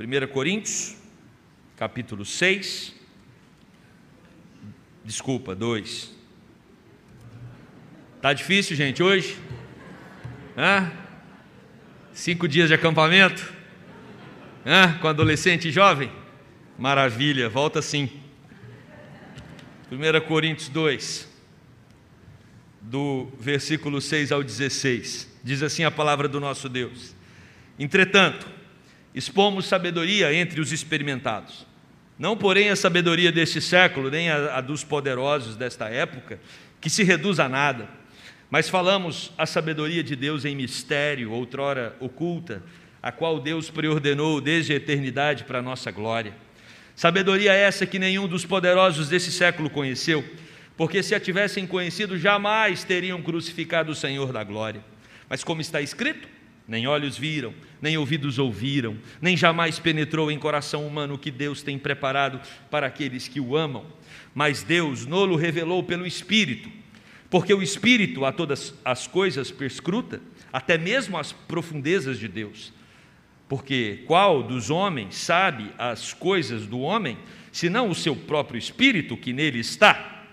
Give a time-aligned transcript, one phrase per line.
[0.00, 0.96] 1 Coríntios,
[1.76, 2.94] capítulo 6.
[5.04, 6.10] Desculpa, 2.
[8.22, 9.36] Tá difícil, gente, hoje?
[10.56, 10.90] Hã?
[12.14, 13.52] Cinco dias de acampamento?
[14.64, 14.94] Hã?
[15.02, 16.10] Com adolescente e jovem?
[16.78, 18.08] Maravilha, volta sim.
[19.92, 21.28] 1 Coríntios 2,
[22.80, 25.40] do versículo 6 ao 16.
[25.44, 27.14] Diz assim a palavra do nosso Deus:
[27.78, 28.59] Entretanto,
[29.14, 31.66] expomos sabedoria entre os experimentados.
[32.18, 36.38] Não, porém, a sabedoria deste século, nem a, a dos poderosos desta época,
[36.80, 37.88] que se reduz a nada,
[38.50, 42.62] mas falamos a sabedoria de Deus em mistério, outrora oculta,
[43.02, 46.34] a qual Deus preordenou desde a eternidade para a nossa glória.
[46.94, 50.22] Sabedoria essa que nenhum dos poderosos desse século conheceu,
[50.76, 54.84] porque se a tivessem conhecido, jamais teriam crucificado o Senhor da glória.
[55.28, 56.28] Mas como está escrito,
[56.70, 57.52] nem olhos viram,
[57.82, 62.86] nem ouvidos ouviram, nem jamais penetrou em coração humano o que Deus tem preparado para
[62.86, 63.84] aqueles que o amam.
[64.32, 66.70] Mas Deus nolo revelou pelo Espírito,
[67.28, 70.20] porque o Espírito a todas as coisas perscruta,
[70.52, 72.72] até mesmo as profundezas de Deus.
[73.48, 77.18] Porque qual dos homens sabe as coisas do homem,
[77.50, 80.24] senão o seu próprio Espírito que nele está?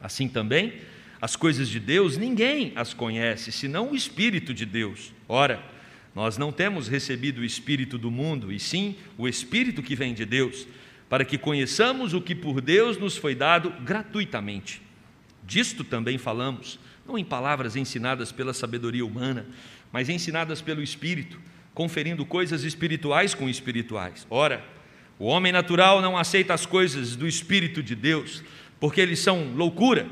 [0.00, 0.72] Assim também,
[1.20, 5.12] as coisas de Deus ninguém as conhece, senão o Espírito de Deus.
[5.28, 5.73] Ora,
[6.14, 10.24] nós não temos recebido o Espírito do mundo, e sim o Espírito que vem de
[10.24, 10.66] Deus,
[11.08, 14.80] para que conheçamos o que por Deus nos foi dado gratuitamente.
[15.46, 19.46] Disto também falamos, não em palavras ensinadas pela sabedoria humana,
[19.92, 21.38] mas ensinadas pelo Espírito
[21.74, 24.26] conferindo coisas espirituais com espirituais.
[24.30, 24.64] Ora,
[25.18, 28.42] o homem natural não aceita as coisas do Espírito de Deus,
[28.78, 30.06] porque eles são loucura,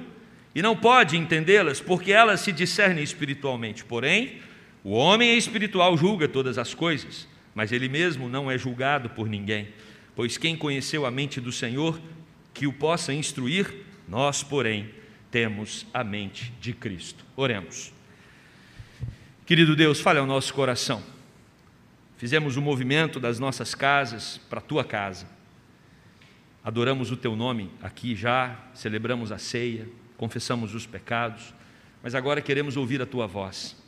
[0.54, 3.84] e não pode entendê-las, porque elas se discernem espiritualmente.
[3.84, 4.40] Porém,
[4.84, 9.68] o homem espiritual julga todas as coisas, mas ele mesmo não é julgado por ninguém.
[10.16, 12.00] Pois quem conheceu a mente do Senhor,
[12.52, 13.72] que o possa instruir,
[14.08, 14.90] nós, porém,
[15.30, 17.24] temos a mente de Cristo.
[17.36, 17.92] Oremos.
[19.46, 21.02] Querido Deus, fale ao nosso coração.
[22.16, 25.26] Fizemos o movimento das nossas casas para a tua casa.
[26.64, 31.52] Adoramos o teu nome aqui já, celebramos a ceia, confessamos os pecados,
[32.02, 33.81] mas agora queremos ouvir a tua voz.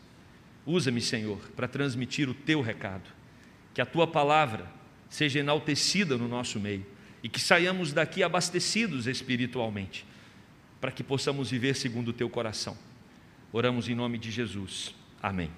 [0.66, 3.10] Usa-me, Senhor, para transmitir o teu recado.
[3.72, 4.70] Que a tua palavra
[5.08, 6.86] seja enaltecida no nosso meio
[7.22, 10.04] e que saiamos daqui abastecidos espiritualmente,
[10.80, 12.76] para que possamos viver segundo o teu coração.
[13.52, 14.94] Oramos em nome de Jesus.
[15.22, 15.50] Amém.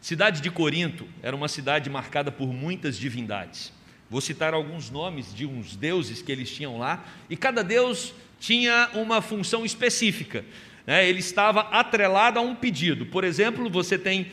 [0.00, 3.72] Cidade de Corinto era uma cidade marcada por muitas divindades.
[4.10, 8.90] Vou citar alguns nomes de uns deuses que eles tinham lá, e cada deus tinha
[8.94, 10.44] uma função específica.
[10.86, 11.08] Né?
[11.08, 13.06] Ele estava atrelado a um pedido.
[13.06, 14.28] Por exemplo, você tem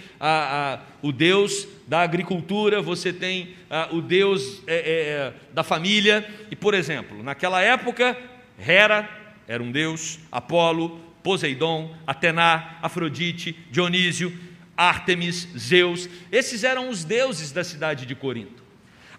[1.02, 3.56] o deus da agricultura, você tem
[3.92, 8.18] o deus é, é, é, da família, e, por exemplo, naquela época,
[8.58, 9.10] Hera
[9.48, 14.32] era um deus, Apolo, Poseidon, Atena, Afrodite, Dionísio,
[14.78, 18.69] Ártemis, Zeus, esses eram os deuses da cidade de Corinto.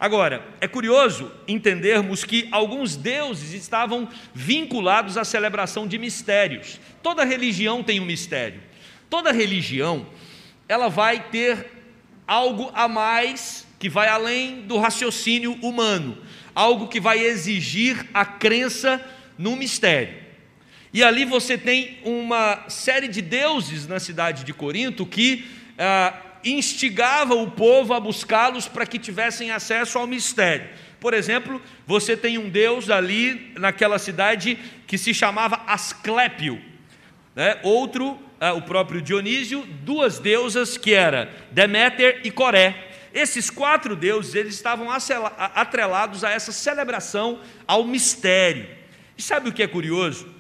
[0.00, 6.81] Agora, é curioso entendermos que alguns deuses estavam vinculados à celebração de mistérios.
[7.03, 8.62] Toda religião tem um mistério.
[9.11, 10.06] Toda religião,
[10.66, 11.71] ela vai ter
[12.27, 16.17] algo a mais que vai além do raciocínio humano,
[16.55, 19.05] algo que vai exigir a crença
[19.37, 20.15] no mistério.
[20.94, 25.44] E ali você tem uma série de deuses na cidade de Corinto que
[25.78, 30.69] ah, instigava o povo a buscá-los para que tivessem acesso ao mistério.
[31.01, 36.61] Por exemplo, você tem um deus ali naquela cidade que se chamava Asclépio,
[37.34, 37.59] né?
[37.62, 42.89] outro, ah, o próprio Dionísio, duas deusas que era Deméter e Coré.
[43.15, 48.69] Esses quatro deuses eles estavam atrelados a essa celebração ao mistério.
[49.17, 50.33] E sabe o que é curioso?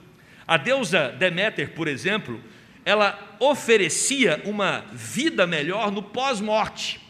[0.46, 2.40] A deusa Deméter, por exemplo,
[2.84, 7.00] ela oferecia uma vida melhor no pós-morte.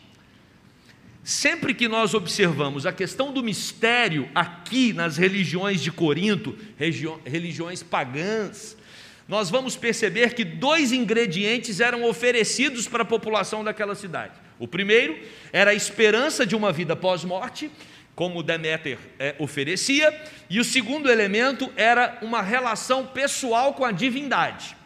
[1.22, 6.58] Sempre que nós observamos a questão do mistério aqui nas religiões de Corinto,
[7.24, 8.76] religiões pagãs,
[9.28, 14.32] nós vamos perceber que dois ingredientes eram oferecidos para a população daquela cidade.
[14.58, 15.16] O primeiro
[15.52, 17.70] era a esperança de uma vida pós-morte,
[18.16, 20.12] como Deméter é, oferecia,
[20.50, 24.76] e o segundo elemento era uma relação pessoal com a divindade.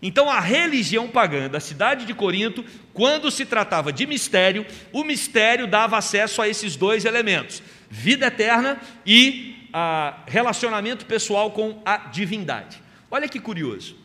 [0.00, 5.66] Então, a religião pagã da cidade de Corinto, quando se tratava de mistério, o mistério
[5.66, 12.80] dava acesso a esses dois elementos: vida eterna e ah, relacionamento pessoal com a divindade.
[13.10, 13.96] Olha que curioso.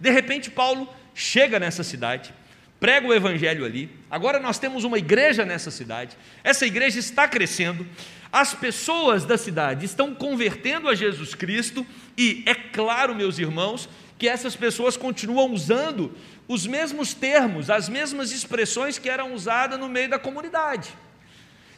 [0.00, 2.32] De repente, Paulo chega nessa cidade,
[2.80, 3.90] prega o evangelho ali.
[4.10, 6.16] Agora nós temos uma igreja nessa cidade.
[6.42, 7.86] Essa igreja está crescendo.
[8.32, 11.86] As pessoas da cidade estão convertendo a Jesus Cristo
[12.18, 13.88] e é claro, meus irmãos,
[14.24, 16.10] que essas pessoas continuam usando
[16.48, 20.88] os mesmos termos, as mesmas expressões que eram usadas no meio da comunidade.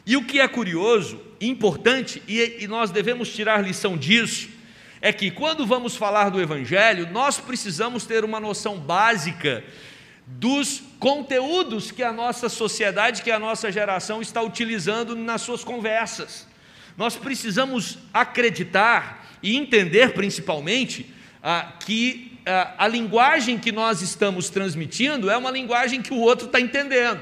[0.05, 4.47] E o que é curioso, importante, e, e nós devemos tirar lição disso,
[5.01, 9.61] é que quando vamos falar do Evangelho, nós precisamos ter uma noção básica
[10.25, 16.47] dos conteúdos que a nossa sociedade, que a nossa geração está utilizando nas suas conversas.
[16.95, 21.13] Nós precisamos acreditar e entender, principalmente,
[21.43, 22.26] ah, que
[22.77, 27.21] a linguagem que nós estamos transmitindo é uma linguagem que o outro está entendendo.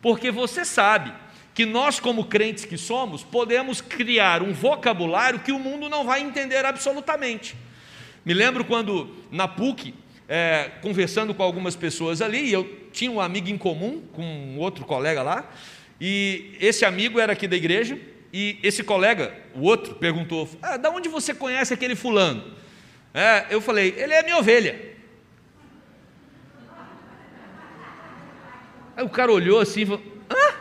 [0.00, 1.12] Porque você sabe
[1.54, 6.20] que nós, como crentes que somos, podemos criar um vocabulário que o mundo não vai
[6.20, 7.54] entender absolutamente.
[8.24, 9.94] Me lembro quando na PUC,
[10.28, 14.84] é, conversando com algumas pessoas ali, eu tinha um amigo em comum com um outro
[14.84, 15.50] colega lá,
[16.00, 17.98] e esse amigo era aqui da igreja,
[18.32, 22.61] e esse colega, o outro, perguntou: ah, da onde você conhece aquele fulano?
[23.14, 24.92] É, eu falei: ele é minha ovelha.
[28.96, 30.54] Aí o cara olhou assim e falou: hã?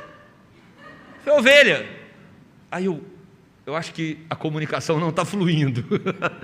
[1.24, 1.88] Foi ovelha.
[2.70, 3.04] Aí eu,
[3.66, 5.84] eu acho que a comunicação não está fluindo.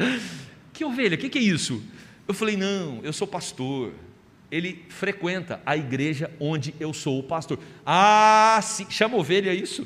[0.71, 1.15] que ovelha?
[1.15, 1.83] O que, que é isso?
[2.27, 3.93] Eu falei: não, eu sou pastor.
[4.49, 7.59] Ele frequenta a igreja onde eu sou o pastor.
[7.85, 9.85] Ah, sim, chama ovelha isso?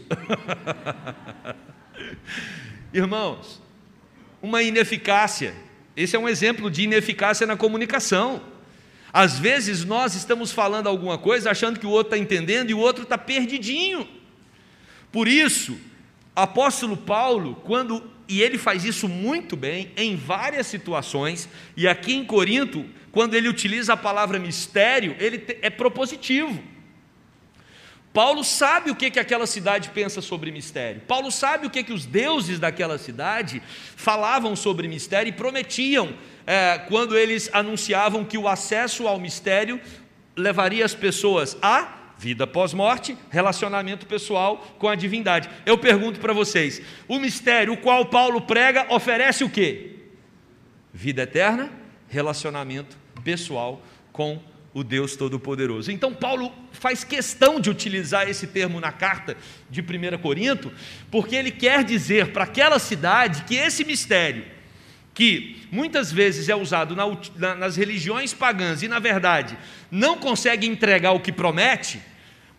[2.94, 3.60] Irmãos,
[4.40, 5.56] uma ineficácia.
[5.96, 8.42] Esse é um exemplo de ineficácia na comunicação.
[9.14, 12.80] Às vezes nós estamos falando alguma coisa achando que o outro está entendendo e o
[12.80, 14.08] outro está perdidinho.
[15.12, 15.78] Por isso,
[16.34, 22.24] apóstolo Paulo, quando, e ele faz isso muito bem em várias situações, e aqui em
[22.24, 26.64] Corinto, quando ele utiliza a palavra mistério, ele é propositivo.
[28.14, 31.02] Paulo sabe o que, que aquela cidade pensa sobre mistério.
[31.08, 33.62] Paulo sabe o que, que os deuses daquela cidade
[33.96, 36.14] falavam sobre mistério e prometiam
[36.46, 39.80] é, quando eles anunciavam que o acesso ao mistério
[40.36, 45.50] levaria as pessoas a vida pós-morte, relacionamento pessoal com a divindade.
[45.66, 49.96] Eu pergunto para vocês: o mistério o qual Paulo prega oferece o quê?
[50.94, 51.72] Vida eterna,
[52.10, 53.82] relacionamento pessoal
[54.12, 54.40] com
[54.74, 55.92] o Deus Todo-Poderoso.
[55.92, 59.36] Então, Paulo faz questão de utilizar esse termo na carta
[59.70, 60.72] de 1 Corinto,
[61.10, 64.46] porque ele quer dizer para aquela cidade que esse mistério,
[65.14, 69.58] que muitas vezes é usado na, na, nas religiões pagãs e, na verdade,
[69.90, 72.00] não consegue entregar o que promete,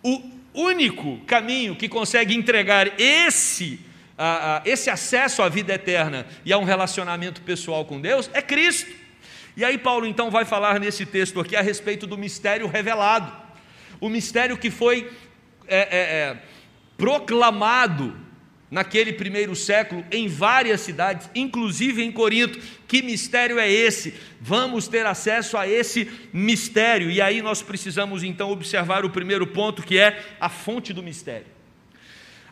[0.02, 0.20] o
[0.52, 3.80] único caminho que consegue entregar esse,
[4.66, 9.01] esse acesso à vida eterna e a um relacionamento pessoal com Deus é Cristo.
[9.56, 13.32] E aí, Paulo então vai falar nesse texto aqui a respeito do mistério revelado,
[14.00, 15.10] o mistério que foi
[15.66, 16.36] é, é, é,
[16.96, 18.16] proclamado
[18.72, 22.58] naquele primeiro século em várias cidades, inclusive em Corinto.
[22.88, 24.14] Que mistério é esse?
[24.40, 27.10] Vamos ter acesso a esse mistério.
[27.10, 31.46] E aí nós precisamos então observar o primeiro ponto, que é a fonte do mistério.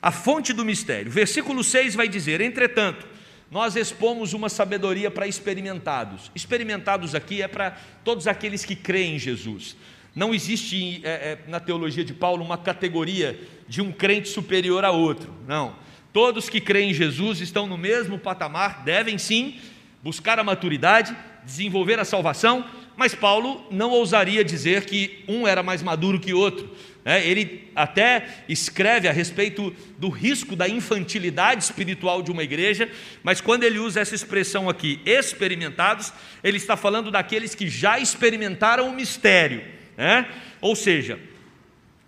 [0.03, 1.11] A fonte do mistério.
[1.11, 3.07] Versículo 6 vai dizer: Entretanto,
[3.51, 6.31] nós expomos uma sabedoria para experimentados.
[6.35, 9.77] Experimentados aqui é para todos aqueles que creem em Jesus.
[10.15, 14.91] Não existe é, é, na teologia de Paulo uma categoria de um crente superior a
[14.91, 15.33] outro.
[15.49, 15.75] Não.
[16.13, 19.59] Todos que creem em Jesus estão no mesmo patamar, devem sim
[20.03, 22.65] buscar a maturidade, desenvolver a salvação,
[22.97, 26.71] mas Paulo não ousaria dizer que um era mais maduro que outro.
[27.11, 27.27] Né?
[27.27, 32.89] Ele até escreve a respeito do risco da infantilidade espiritual de uma igreja,
[33.21, 38.89] mas quando ele usa essa expressão aqui, experimentados, ele está falando daqueles que já experimentaram
[38.89, 39.61] o mistério.
[39.97, 40.25] Né?
[40.61, 41.19] Ou seja,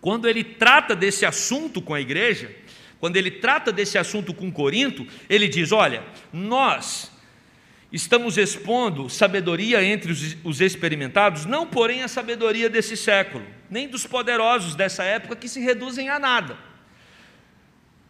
[0.01, 2.55] quando ele trata desse assunto com a igreja,
[3.01, 7.11] quando ele trata desse assunto com Corinto, ele diz: Olha, nós
[7.93, 14.07] estamos expondo sabedoria entre os, os, experimentados, não porém a sabedoria desse século, nem dos
[14.07, 16.57] poderosos dessa época que se reduzem a nada.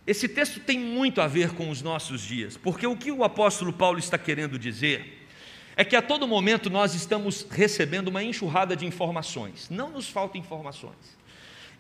[0.07, 3.73] Esse texto tem muito a ver com os nossos dias, porque o que o apóstolo
[3.73, 5.27] Paulo está querendo dizer
[5.77, 10.41] é que a todo momento nós estamos recebendo uma enxurrada de informações, não nos faltam
[10.41, 11.19] informações.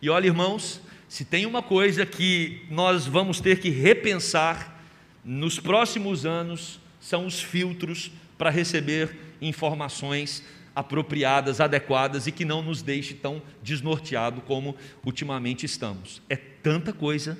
[0.00, 4.82] E olha, irmãos, se tem uma coisa que nós vamos ter que repensar
[5.24, 10.42] nos próximos anos, são os filtros para receber informações
[10.74, 16.22] apropriadas, adequadas e que não nos deixe tão desnorteado como ultimamente estamos.
[16.30, 17.36] É tanta coisa,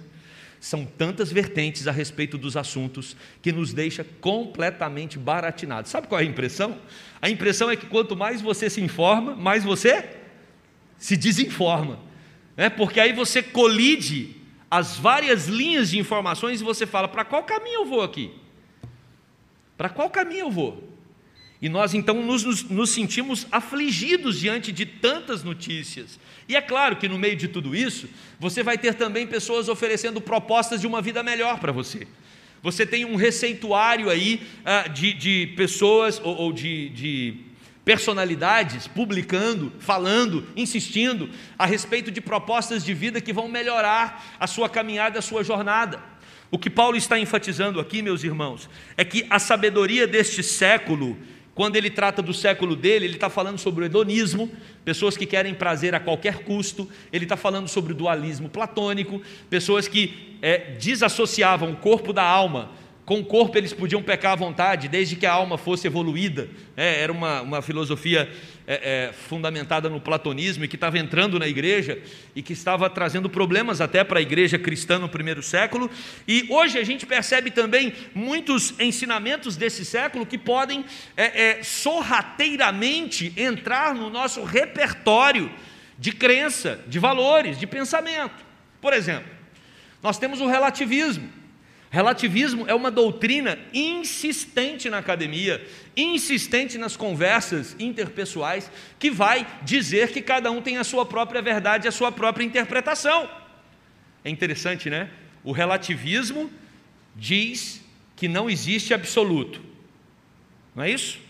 [0.61, 5.93] são tantas vertentes a respeito dos assuntos que nos deixa completamente baratinados.
[5.93, 6.77] Sabe qual é a impressão?
[7.23, 10.11] A impressão é que quanto mais você se informa, mais você
[10.99, 12.01] se desinforma,
[12.57, 12.69] né?
[12.69, 14.37] porque aí você colide
[14.69, 18.42] as várias linhas de informações e você fala: para qual caminho eu vou aqui?
[19.83, 20.81] Para qual caminho eu vou?
[21.61, 26.21] E nós então nos, nos, nos, sentimos afligidos diante de tantas notícias.
[26.49, 28.09] E é claro que no meio de tudo isso,
[28.39, 32.07] você vai ter também pessoas oferecendo propostas de uma vida melhor para você.
[32.63, 37.41] Você tem um receituário aí ah, de, de, pessoas ou, ou de, de
[37.85, 44.69] personalidades publicando, falando, insistindo a respeito de propostas de vida que vão melhorar a sua
[44.69, 46.12] caminhada, a sua jornada.
[46.53, 51.17] O que Paulo está enfatizando aqui, meus irmãos, é que a sabedoria deste século
[51.55, 54.51] quando ele trata do século dele, ele está falando sobre o hedonismo,
[54.87, 59.87] pessoas que querem prazer a qualquer custo, ele está falando sobre o dualismo platônico, pessoas
[59.87, 62.71] que é, desassociavam o corpo da alma
[63.13, 66.49] com o corpo eles podiam pecar à vontade, desde que a alma fosse evoluída.
[66.75, 68.27] É, era uma, uma filosofia
[68.67, 71.99] é, é, fundamentada no platonismo e que estava entrando na igreja
[72.35, 75.91] e que estava trazendo problemas até para a igreja cristã no primeiro século.
[76.27, 80.83] E hoje a gente percebe também muitos ensinamentos desse século que podem
[81.15, 85.53] é, é, sorrateiramente entrar no nosso repertório
[85.99, 88.43] de crença, de valores, de pensamento.
[88.81, 89.31] Por exemplo,
[90.03, 91.42] nós temos o relativismo.
[91.93, 95.63] Relativismo é uma doutrina insistente na academia,
[95.95, 101.87] insistente nas conversas interpessoais, que vai dizer que cada um tem a sua própria verdade,
[101.87, 103.29] a sua própria interpretação.
[104.25, 105.11] É interessante, né?
[105.45, 106.51] O relativismo
[107.15, 107.85] diz
[108.17, 109.61] que não existe absoluto.
[110.75, 111.21] Não é isso?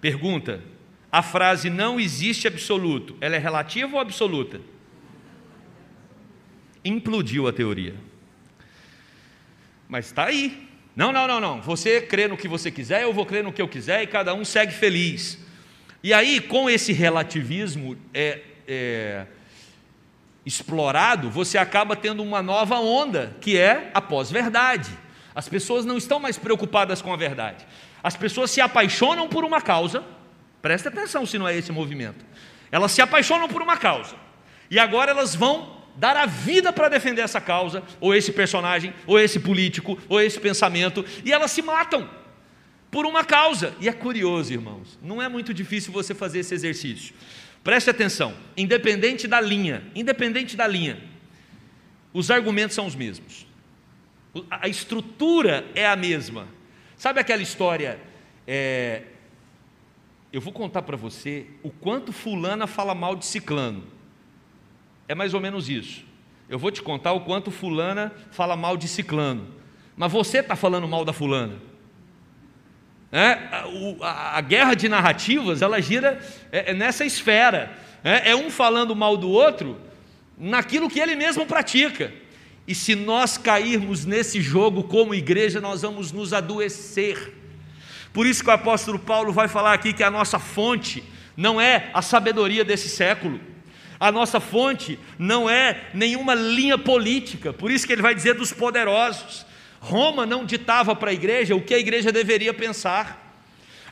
[0.00, 0.62] Pergunta:
[1.10, 4.60] a frase não existe absoluto, ela é relativa ou absoluta?
[6.84, 8.09] Implodiu a teoria
[9.90, 10.68] mas está aí.
[10.94, 11.60] Não, não, não, não.
[11.62, 14.32] Você crê no que você quiser, eu vou crer no que eu quiser e cada
[14.32, 15.36] um segue feliz.
[16.02, 19.26] E aí, com esse relativismo é, é,
[20.46, 24.90] explorado, você acaba tendo uma nova onda, que é a pós-verdade.
[25.34, 27.66] As pessoas não estão mais preocupadas com a verdade.
[28.02, 30.04] As pessoas se apaixonam por uma causa,
[30.62, 32.24] presta atenção se não é esse movimento.
[32.70, 34.14] Elas se apaixonam por uma causa,
[34.70, 39.18] e agora elas vão dar a vida para defender essa causa, ou esse personagem, ou
[39.18, 42.08] esse político, ou esse pensamento, e elas se matam
[42.90, 43.74] por uma causa.
[43.80, 47.14] E é curioso, irmãos, não é muito difícil você fazer esse exercício.
[47.62, 51.00] Preste atenção, independente da linha, independente da linha,
[52.12, 53.46] os argumentos são os mesmos.
[54.50, 56.48] A estrutura é a mesma.
[56.96, 58.00] Sabe aquela história?
[58.46, 59.02] É,
[60.32, 63.84] eu vou contar para você o quanto fulana fala mal de ciclano.
[65.10, 66.04] É mais ou menos isso.
[66.48, 69.44] Eu vou te contar o quanto fulana fala mal de ciclano.
[69.96, 71.56] Mas você está falando mal da fulana.
[73.10, 73.32] É,
[74.02, 76.20] a, a, guerra de narrativas, ela gira
[76.52, 77.76] é, é nessa esfera.
[78.04, 79.80] É, é um falando mal do outro
[80.38, 82.14] naquilo que ele mesmo pratica.
[82.64, 87.34] E se nós cairmos nesse jogo como igreja, nós vamos nos adoecer.
[88.12, 91.02] Por isso que o apóstolo Paulo vai falar aqui que a nossa fonte
[91.36, 93.40] não é a sabedoria desse século,
[94.00, 98.50] a nossa fonte não é nenhuma linha política, por isso que ele vai dizer dos
[98.50, 99.44] poderosos.
[99.78, 103.28] Roma não ditava para a igreja o que a igreja deveria pensar.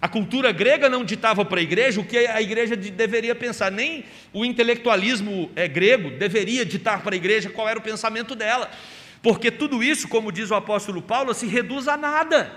[0.00, 4.04] A cultura grega não ditava para a igreja o que a igreja deveria pensar, nem
[4.32, 8.70] o intelectualismo é, grego deveria ditar para a igreja qual era o pensamento dela,
[9.20, 12.50] porque tudo isso, como diz o apóstolo Paulo, se reduz a nada.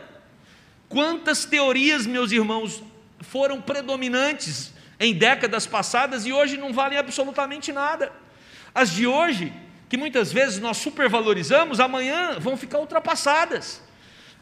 [0.88, 2.84] Quantas teorias, meus irmãos,
[3.20, 8.13] foram predominantes em décadas passadas e hoje não valem absolutamente nada.
[8.74, 9.51] As de hoje,
[9.89, 13.81] que muitas vezes nós supervalorizamos, amanhã vão ficar ultrapassadas.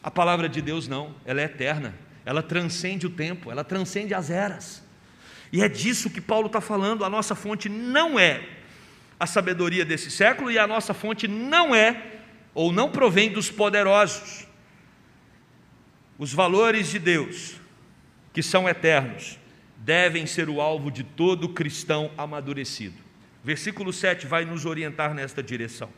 [0.03, 4.29] A palavra de Deus não, ela é eterna, ela transcende o tempo, ela transcende as
[4.29, 4.83] eras.
[5.51, 7.05] E é disso que Paulo está falando.
[7.05, 8.45] A nossa fonte não é
[9.17, 12.19] a sabedoria desse século e a nossa fonte não é
[12.53, 14.45] ou não provém dos poderosos.
[16.17, 17.55] Os valores de Deus,
[18.33, 19.38] que são eternos,
[19.79, 22.95] devem ser o alvo de todo cristão amadurecido.
[23.43, 25.89] Versículo 7 vai nos orientar nesta direção.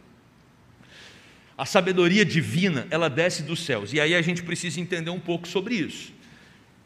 [1.57, 3.93] A sabedoria divina, ela desce dos céus.
[3.93, 6.13] E aí a gente precisa entender um pouco sobre isso.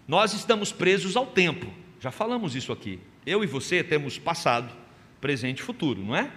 [0.07, 1.67] Nós estamos presos ao tempo.
[1.99, 2.99] Já falamos isso aqui.
[3.25, 4.71] Eu e você temos passado,
[5.19, 6.29] presente e futuro, não é?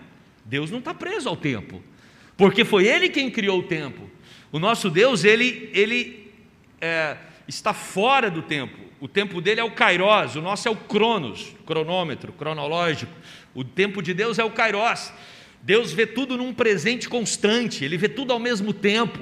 [0.44, 1.82] Deus não está preso ao tempo,
[2.36, 4.08] porque foi Ele quem criou o tempo.
[4.50, 6.32] O nosso Deus, Ele, ele
[6.80, 8.87] é, está fora do tempo.
[9.00, 13.12] O tempo dele é o kairos, o nosso é o cronos, cronômetro, cronológico.
[13.54, 15.12] O tempo de Deus é o kairos.
[15.62, 19.20] Deus vê tudo num presente constante, ele vê tudo ao mesmo tempo.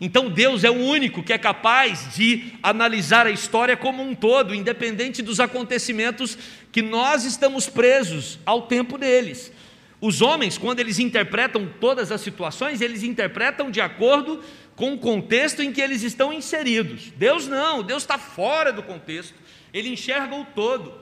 [0.00, 4.54] Então Deus é o único que é capaz de analisar a história como um todo,
[4.54, 6.38] independente dos acontecimentos
[6.70, 9.52] que nós estamos presos ao tempo deles.
[10.00, 14.40] Os homens, quando eles interpretam todas as situações, eles interpretam de acordo
[14.78, 17.10] com o contexto em que eles estão inseridos.
[17.16, 19.34] Deus não, Deus está fora do contexto,
[19.74, 20.94] ele enxerga o todo.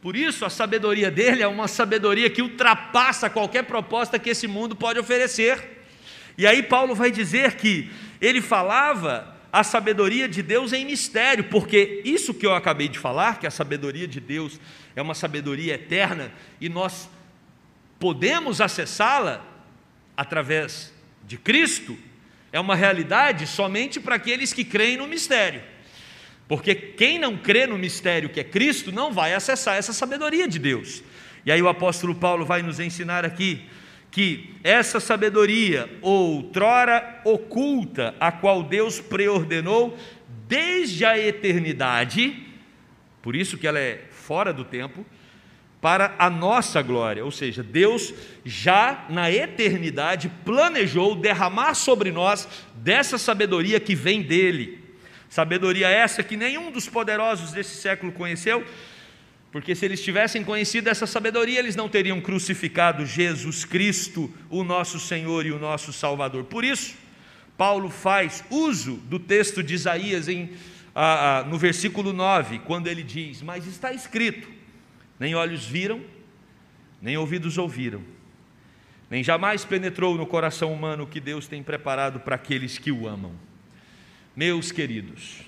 [0.00, 4.74] Por isso, a sabedoria dele é uma sabedoria que ultrapassa qualquer proposta que esse mundo
[4.74, 5.82] pode oferecer.
[6.38, 12.00] E aí, Paulo vai dizer que ele falava a sabedoria de Deus em mistério, porque
[12.02, 14.58] isso que eu acabei de falar, que a sabedoria de Deus
[14.96, 17.10] é uma sabedoria eterna e nós
[17.98, 19.44] podemos acessá-la
[20.16, 20.94] através
[21.26, 21.96] de Cristo,
[22.54, 25.60] é uma realidade somente para aqueles que creem no mistério.
[26.46, 30.60] Porque quem não crê no mistério que é Cristo não vai acessar essa sabedoria de
[30.60, 31.02] Deus.
[31.44, 33.64] E aí o apóstolo Paulo vai nos ensinar aqui
[34.08, 39.98] que essa sabedoria, outrora oculta, a qual Deus preordenou
[40.46, 42.40] desde a eternidade,
[43.20, 45.04] por isso que ela é fora do tempo,
[45.84, 53.18] para a nossa glória, ou seja, Deus já na eternidade planejou derramar sobre nós dessa
[53.18, 54.82] sabedoria que vem dele.
[55.28, 58.64] Sabedoria essa que nenhum dos poderosos desse século conheceu,
[59.52, 64.98] porque se eles tivessem conhecido essa sabedoria, eles não teriam crucificado Jesus Cristo, o nosso
[64.98, 66.44] Senhor e o nosso Salvador.
[66.44, 66.94] Por isso,
[67.58, 70.48] Paulo faz uso do texto de Isaías em,
[70.94, 74.63] ah, ah, no versículo 9, quando ele diz: Mas está escrito,
[75.18, 76.02] nem olhos viram,
[77.00, 78.02] nem ouvidos ouviram,
[79.10, 83.06] nem jamais penetrou no coração humano o que Deus tem preparado para aqueles que o
[83.06, 83.32] amam.
[84.34, 85.42] Meus queridos,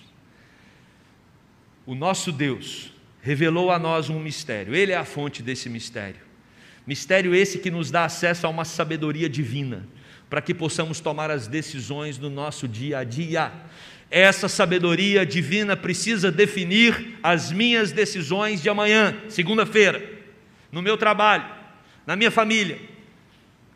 [1.85, 2.93] o nosso Deus,
[3.27, 6.21] revelou a nós um mistério, Ele é a fonte desse mistério.
[6.87, 9.85] Mistério esse que nos dá acesso a uma sabedoria divina,
[10.31, 13.53] para que possamos tomar as decisões no nosso dia a dia.
[14.19, 20.03] Essa sabedoria divina precisa definir as minhas decisões de amanhã, segunda-feira,
[20.73, 21.45] no meu trabalho,
[22.07, 22.81] na minha família,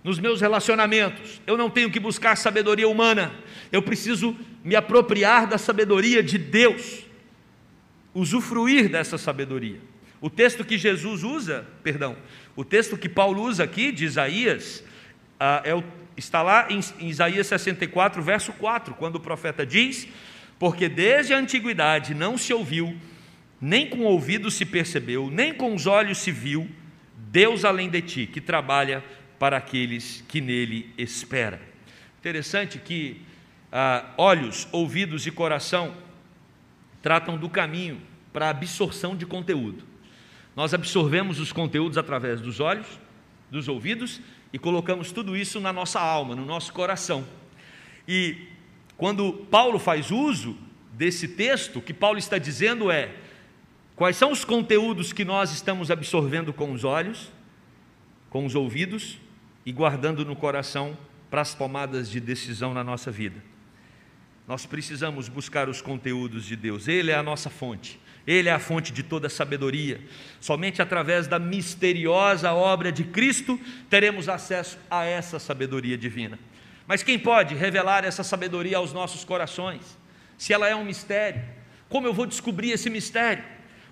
[0.03, 1.43] nos meus relacionamentos.
[1.47, 3.35] Eu não tenho que buscar sabedoria humana,
[3.71, 4.35] eu preciso
[4.65, 7.05] me apropriar da sabedoria de Deus
[8.15, 9.79] usufruir dessa sabedoria.
[10.23, 12.17] O texto que Jesus usa, perdão,
[12.57, 14.83] o texto que Paulo usa aqui de Isaías,
[15.39, 15.85] ah, é o,
[16.17, 20.09] está lá em, em Isaías 64, verso 4, quando o profeta diz:
[20.61, 22.95] Porque desde a antiguidade não se ouviu,
[23.59, 26.69] nem com o ouvido se percebeu, nem com os olhos se viu,
[27.17, 29.03] Deus além de ti, que trabalha
[29.39, 31.59] para aqueles que nele esperam.
[32.19, 33.23] Interessante que
[33.73, 35.97] ah, olhos, ouvidos e coração
[37.01, 37.99] tratam do caminho
[38.31, 39.83] para a absorção de conteúdo.
[40.55, 42.87] Nós absorvemos os conteúdos através dos olhos,
[43.51, 44.21] dos ouvidos
[44.53, 47.27] e colocamos tudo isso na nossa alma, no nosso coração.
[48.07, 48.50] E
[49.01, 50.59] quando Paulo faz uso
[50.93, 53.15] desse texto, o que Paulo está dizendo é:
[53.97, 57.33] quais são os conteúdos que nós estamos absorvendo com os olhos,
[58.29, 59.17] com os ouvidos
[59.65, 60.99] e guardando no coração
[61.31, 63.43] para as tomadas de decisão na nossa vida.
[64.47, 68.59] Nós precisamos buscar os conteúdos de Deus, Ele é a nossa fonte, Ele é a
[68.59, 69.99] fonte de toda sabedoria.
[70.43, 73.59] Somente através da misteriosa obra de Cristo
[73.89, 76.39] teremos acesso a essa sabedoria divina.
[76.91, 79.97] Mas quem pode revelar essa sabedoria aos nossos corações?
[80.37, 81.41] Se ela é um mistério,
[81.89, 83.45] como eu vou descobrir esse mistério?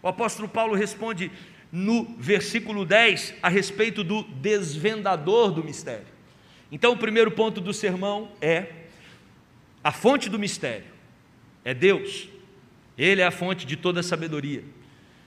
[0.03, 1.31] O apóstolo Paulo responde
[1.71, 6.09] no versículo 10 a respeito do desvendador do mistério.
[6.73, 8.67] Então, o primeiro ponto do sermão é
[9.85, 10.87] a fonte do mistério
[11.65, 12.29] é Deus.
[12.99, 14.65] Ele é a fonte de toda sabedoria.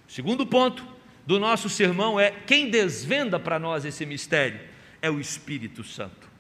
[0.10, 0.86] O segundo ponto
[1.26, 4.60] do nosso sermão é quem desvenda para nós esse mistério
[5.02, 6.31] é o Espírito Santo.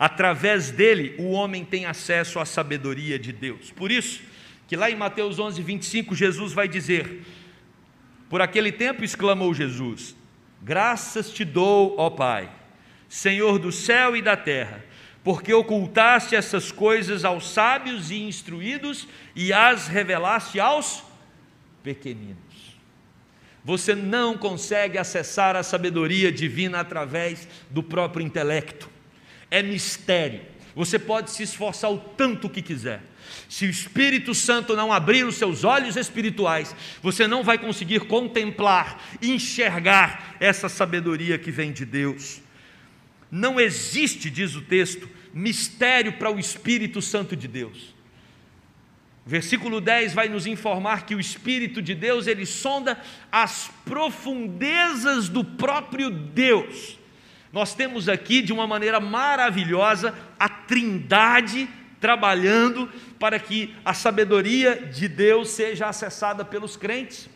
[0.00, 3.70] Através dele, o homem tem acesso à sabedoria de Deus.
[3.70, 4.22] Por isso,
[4.66, 7.22] que lá em Mateus 11, 25, Jesus vai dizer:
[8.28, 10.16] Por aquele tempo exclamou Jesus:
[10.62, 12.50] Graças te dou, ó Pai,
[13.08, 14.90] Senhor do céu e da terra
[15.22, 21.02] porque ocultaste essas coisas aos sábios e instruídos e as revelaste aos
[21.82, 22.38] pequeninos.
[23.62, 28.88] Você não consegue acessar a sabedoria divina através do próprio intelecto,
[29.50, 30.42] é mistério.
[30.74, 33.02] Você pode se esforçar o tanto que quiser.
[33.48, 39.02] Se o Espírito Santo não abrir os seus olhos espirituais, você não vai conseguir contemplar,
[39.20, 42.40] enxergar essa sabedoria que vem de Deus.
[43.30, 47.94] Não existe, diz o texto, mistério para o Espírito Santo de Deus.
[49.24, 55.44] Versículo 10 vai nos informar que o Espírito de Deus, ele sonda as profundezas do
[55.44, 56.99] próprio Deus.
[57.52, 61.68] Nós temos aqui, de uma maneira maravilhosa, a Trindade
[62.00, 67.28] trabalhando para que a sabedoria de Deus seja acessada pelos crentes.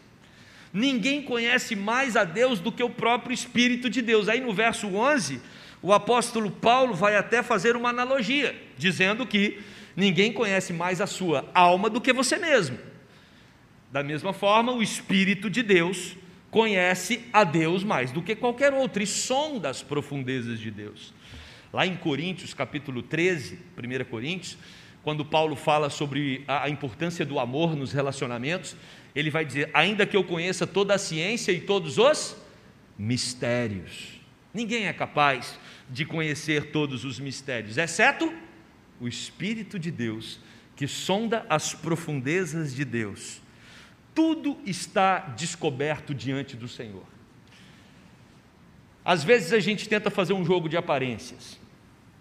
[0.72, 4.28] Ninguém conhece mais a Deus do que o próprio Espírito de Deus.
[4.28, 5.40] Aí no verso 11,
[5.82, 9.60] o apóstolo Paulo vai até fazer uma analogia, dizendo que
[9.94, 12.78] ninguém conhece mais a sua alma do que você mesmo.
[13.92, 16.16] Da mesma forma, o Espírito de Deus
[16.54, 21.12] conhece a Deus mais do que qualquer outro e sonda as profundezas de Deus.
[21.72, 24.56] Lá em Coríntios, capítulo 13, 1 Coríntios,
[25.02, 28.76] quando Paulo fala sobre a importância do amor nos relacionamentos,
[29.16, 32.36] ele vai dizer: ainda que eu conheça toda a ciência e todos os
[32.96, 34.20] mistérios.
[34.54, 35.58] Ninguém é capaz
[35.90, 38.32] de conhecer todos os mistérios, exceto
[39.00, 40.38] o Espírito de Deus,
[40.76, 43.42] que sonda as profundezas de Deus.
[44.14, 47.04] Tudo está descoberto diante do Senhor.
[49.04, 51.58] Às vezes a gente tenta fazer um jogo de aparências.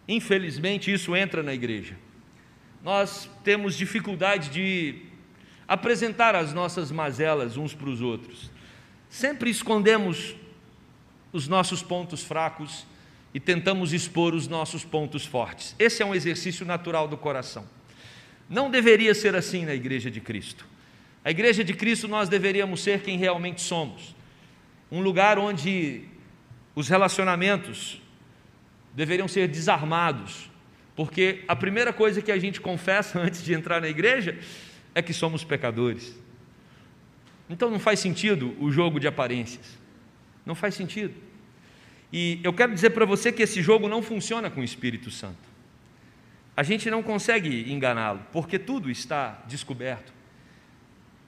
[0.08, 1.96] Infelizmente, isso entra na igreja.
[2.84, 5.04] Nós temos dificuldade de
[5.68, 8.52] apresentar as nossas mazelas uns para os outros.
[9.10, 10.36] Sempre escondemos
[11.32, 12.86] os nossos pontos fracos
[13.34, 15.76] e tentamos expor os nossos pontos fortes.
[15.80, 17.66] Esse é um exercício natural do coração.
[18.50, 20.66] Não deveria ser assim na igreja de Cristo.
[21.26, 24.14] A igreja de Cristo nós deveríamos ser quem realmente somos.
[24.92, 26.02] Um lugar onde
[26.76, 28.02] os relacionamentos
[28.94, 30.50] deveriam ser desarmados,
[30.96, 34.38] porque a primeira coisa que a gente confessa antes de entrar na igreja
[34.94, 36.14] é que somos pecadores.
[37.50, 39.78] Então não faz sentido o jogo de aparências.
[40.46, 41.14] Não faz sentido.
[42.12, 45.54] E eu quero dizer para você que esse jogo não funciona com o Espírito Santo.
[46.56, 50.13] A gente não consegue enganá-lo, porque tudo está descoberto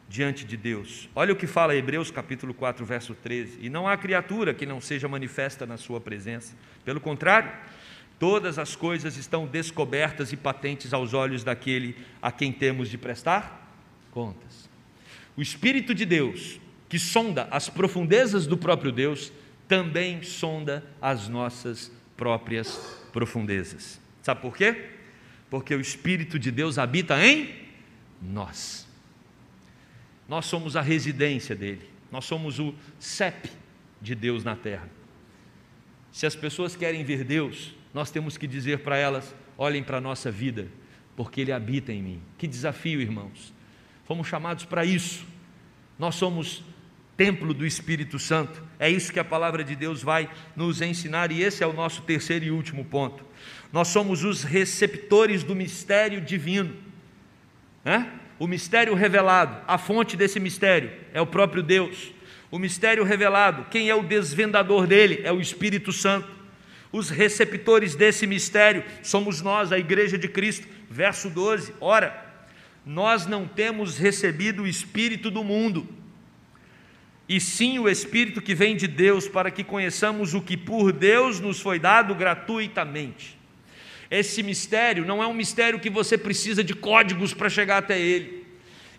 [0.08, 1.10] diante de Deus.
[1.15, 3.60] Olha o que fala Hebreus capítulo 4, verso 13.
[3.62, 6.56] E não há criatura que não seja manifesta na sua presença.
[6.84, 7.52] Pelo contrário,
[8.18, 13.62] Todas as coisas estão descobertas e patentes aos olhos daquele a quem temos de prestar
[14.12, 14.70] contas.
[15.36, 19.34] O Espírito de Deus, que sonda as profundezas do próprio Deus,
[19.68, 22.78] também sonda as nossas próprias
[23.12, 24.00] profundezas.
[24.22, 24.91] Sabe por quê?
[25.50, 27.54] Porque o Espírito de Deus habita em
[28.22, 28.85] nós.
[30.28, 33.50] Nós somos a residência dele, nós somos o CEP
[34.02, 34.90] de Deus na terra.
[36.12, 40.02] Se as pessoas querem ver Deus, nós temos que dizer para elas: olhem para a
[40.02, 40.68] nossa vida,
[41.16, 42.22] porque Ele habita em mim.
[42.38, 43.54] Que desafio, irmãos.
[44.06, 45.26] Fomos chamados para isso.
[45.98, 46.64] Nós somos
[47.18, 48.62] templo do Espírito Santo.
[48.80, 52.02] É isso que a palavra de Deus vai nos ensinar, e esse é o nosso
[52.02, 53.24] terceiro e último ponto.
[53.72, 56.76] Nós somos os receptores do mistério divino.
[57.84, 58.06] É?
[58.38, 62.12] O mistério revelado, a fonte desse mistério é o próprio Deus.
[62.52, 65.21] O mistério revelado, quem é o desvendador dele?
[65.24, 66.36] É o Espírito Santo
[66.95, 70.65] os receptores desse mistério somos nós, a Igreja de Cristo.
[70.89, 72.26] Verso 12: Ora,
[72.86, 75.86] nós não temos recebido o Espírito do mundo,
[77.28, 81.41] e sim o Espírito que vem de Deus, para que conheçamos o que por Deus
[81.41, 83.38] nos foi dado gratuitamente.
[84.10, 88.46] Esse mistério não é um mistério que você precisa de códigos para chegar até ele.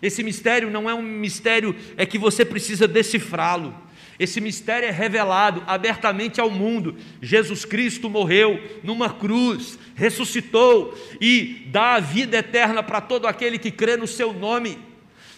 [0.01, 3.73] Esse mistério não é um mistério é que você precisa decifrá-lo.
[4.19, 6.97] Esse mistério é revelado abertamente ao mundo.
[7.21, 13.69] Jesus Cristo morreu numa cruz, ressuscitou e dá a vida eterna para todo aquele que
[13.69, 14.79] crê no seu nome.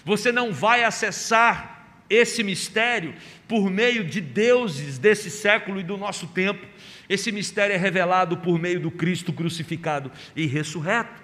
[0.06, 3.14] Você não vai acessar esse mistério
[3.48, 6.66] por meio de deuses desse século e do nosso tempo.
[7.10, 11.20] Esse mistério é revelado por meio do Cristo crucificado e ressurreto.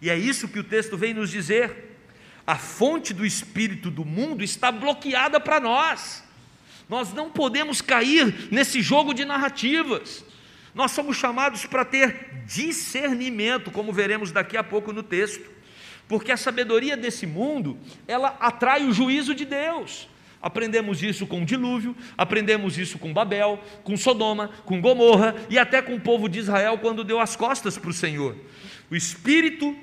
[0.00, 1.98] E é isso que o texto vem nos dizer.
[2.46, 6.22] A fonte do espírito do mundo está bloqueada para nós.
[6.88, 10.24] Nós não podemos cair nesse jogo de narrativas.
[10.74, 15.50] Nós somos chamados para ter discernimento, como veremos daqui a pouco no texto.
[16.06, 20.08] Porque a sabedoria desse mundo, ela atrai o juízo de Deus.
[20.44, 25.80] Aprendemos isso com o dilúvio, aprendemos isso com Babel, com Sodoma, com Gomorra e até
[25.80, 28.36] com o povo de Israel quando deu as costas para o Senhor.
[28.90, 29.74] O Espírito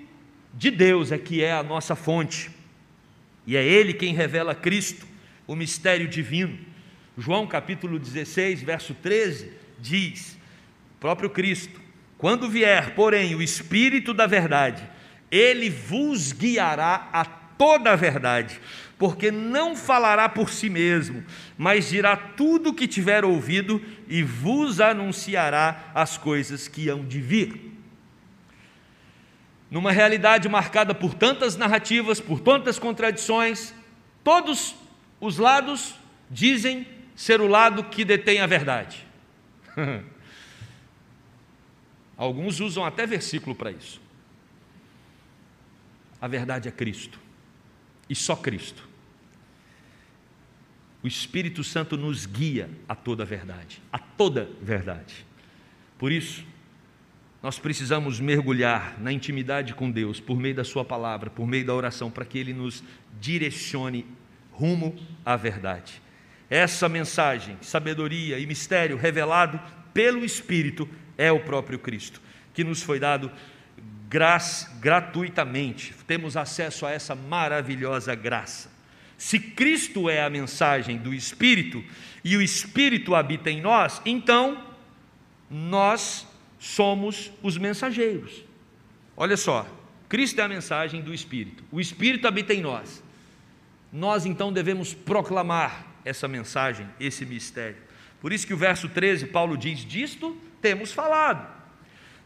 [0.53, 2.51] de Deus é que é a nossa fonte,
[3.47, 5.07] e é Ele quem revela Cristo,
[5.47, 6.59] o mistério divino.
[7.17, 10.37] João capítulo 16, verso 13, diz:
[10.99, 11.81] próprio Cristo,
[12.19, 14.87] quando vier, porém, o Espírito da verdade,
[15.31, 18.59] ele vos guiará a toda a verdade,
[19.01, 21.25] porque não falará por si mesmo,
[21.57, 27.19] mas dirá tudo o que tiver ouvido e vos anunciará as coisas que hão de
[27.19, 27.71] vir.
[29.71, 33.73] Numa realidade marcada por tantas narrativas, por tantas contradições,
[34.23, 34.75] todos
[35.19, 35.95] os lados
[36.29, 39.03] dizem ser o lado que detém a verdade.
[42.15, 43.99] Alguns usam até versículo para isso.
[46.21, 47.19] A verdade é Cristo,
[48.07, 48.90] e só Cristo.
[51.03, 55.25] O Espírito Santo nos guia a toda a verdade, a toda verdade.
[55.97, 56.45] Por isso,
[57.41, 61.73] nós precisamos mergulhar na intimidade com Deus por meio da Sua palavra, por meio da
[61.73, 62.83] oração, para que Ele nos
[63.19, 64.05] direcione
[64.51, 66.01] rumo à verdade.
[66.49, 69.59] Essa mensagem, sabedoria e mistério revelado
[69.93, 70.87] pelo Espírito
[71.17, 72.21] é o próprio Cristo,
[72.53, 73.31] que nos foi dado
[74.79, 75.95] gratuitamente.
[76.05, 78.69] Temos acesso a essa maravilhosa graça.
[79.21, 81.83] Se Cristo é a mensagem do Espírito
[82.23, 84.65] e o Espírito habita em nós, então
[85.47, 86.25] nós
[86.57, 88.43] somos os mensageiros.
[89.15, 89.67] Olha só,
[90.09, 93.03] Cristo é a mensagem do Espírito, o Espírito habita em nós.
[93.93, 97.77] Nós então devemos proclamar essa mensagem, esse mistério.
[98.19, 101.47] Por isso que o verso 13, Paulo diz: Disto temos falado,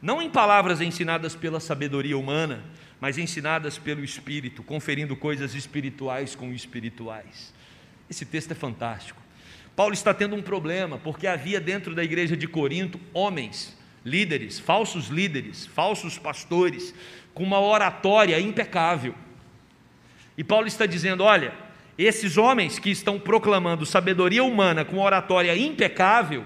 [0.01, 2.63] não em palavras ensinadas pela sabedoria humana,
[3.05, 7.53] mas ensinadas pelo Espírito, conferindo coisas espirituais com espirituais.
[8.09, 9.21] Esse texto é fantástico.
[9.75, 15.09] Paulo está tendo um problema, porque havia dentro da igreja de Corinto homens líderes, falsos
[15.09, 16.95] líderes, falsos pastores,
[17.31, 19.13] com uma oratória impecável.
[20.35, 21.53] E Paulo está dizendo: olha,
[21.99, 26.43] esses homens que estão proclamando sabedoria humana com oratória impecável,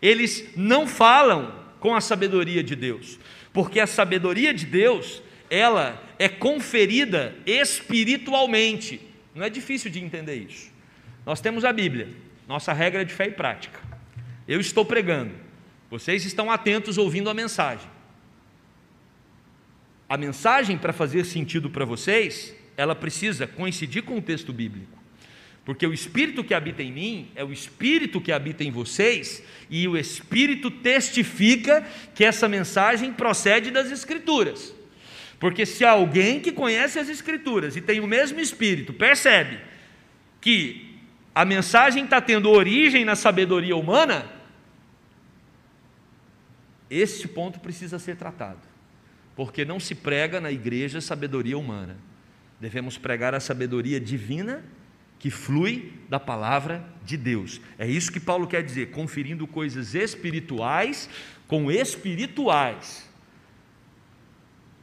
[0.00, 3.18] eles não falam com a sabedoria de Deus,
[3.52, 5.20] porque a sabedoria de Deus,
[5.52, 8.98] ela é conferida espiritualmente.
[9.34, 10.72] Não é difícil de entender isso.
[11.26, 12.08] Nós temos a Bíblia,
[12.48, 13.78] nossa regra de fé e prática.
[14.48, 15.34] Eu estou pregando,
[15.90, 17.86] vocês estão atentos ouvindo a mensagem.
[20.08, 24.98] A mensagem, para fazer sentido para vocês, ela precisa coincidir com o texto bíblico.
[25.66, 29.86] Porque o Espírito que habita em mim é o Espírito que habita em vocês, e
[29.86, 34.74] o Espírito testifica que essa mensagem procede das Escrituras.
[35.42, 39.58] Porque se alguém que conhece as Escrituras e tem o mesmo Espírito percebe
[40.40, 41.00] que
[41.34, 44.24] a mensagem está tendo origem na sabedoria humana,
[46.88, 48.60] este ponto precisa ser tratado,
[49.34, 51.96] porque não se prega na igreja sabedoria humana,
[52.60, 54.64] devemos pregar a sabedoria divina
[55.18, 57.60] que flui da palavra de Deus.
[57.76, 61.10] É isso que Paulo quer dizer, conferindo coisas espirituais
[61.48, 63.10] com espirituais.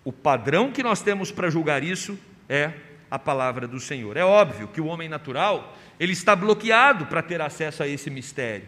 [0.03, 2.71] O padrão que nós temos para julgar isso é
[3.12, 4.15] a palavra do Senhor.
[4.17, 8.67] É óbvio que o homem natural, ele está bloqueado para ter acesso a esse mistério.